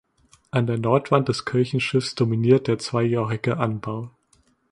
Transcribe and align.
An 0.49 0.65
der 0.65 0.79
Nordwand 0.79 1.29
des 1.29 1.45
Kirchenschiffs 1.45 2.15
dominiert 2.15 2.65
der 2.67 2.79
zweijochige 2.79 3.57
Anbau. 3.57 4.09